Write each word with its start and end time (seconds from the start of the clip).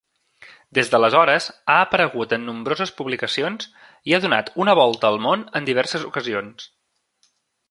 Des 0.77 0.87
d'aleshores 0.93 1.49
ha 1.73 1.75
aparegut 1.81 2.33
en 2.37 2.47
nombroses 2.49 2.93
publicacions, 3.01 3.69
i 4.13 4.17
ha 4.17 4.21
donat 4.27 4.53
una 4.65 4.79
volta 4.83 5.13
al 5.15 5.23
món 5.27 5.49
en 5.61 5.69
diverses 5.71 6.09
ocasions. 6.13 6.69